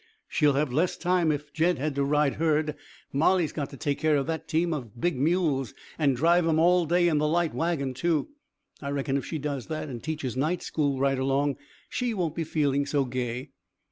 She'll 0.27 0.53
have 0.53 0.73
less 0.73 0.97
time. 0.97 1.31
If 1.31 1.53
Jed 1.53 1.77
has 1.77 1.93
to 1.93 2.03
ride 2.03 2.33
herd, 2.37 2.73
Molly's 3.13 3.51
got 3.51 3.69
to 3.69 3.77
take 3.77 3.99
care 3.99 4.15
of 4.17 4.25
that 4.25 4.47
team 4.47 4.73
of 4.73 4.99
big 4.99 5.15
mules, 5.15 5.75
and 5.99 6.15
drive 6.17 6.47
'em 6.47 6.57
all 6.57 6.87
day 6.87 7.07
in 7.07 7.19
the 7.19 7.27
light 7.27 7.53
wagon 7.53 7.93
too. 7.93 8.29
I 8.81 8.89
reckon 8.89 9.15
if 9.15 9.27
she 9.27 9.37
does 9.37 9.67
that, 9.67 9.89
and 9.89 10.01
teaches 10.01 10.35
night 10.35 10.63
school 10.63 10.97
right 10.97 11.19
along, 11.19 11.57
she 11.87 12.15
won't 12.15 12.33
be 12.33 12.43
feeling 12.43 12.87
so 12.87 13.05
gay." 13.05 13.51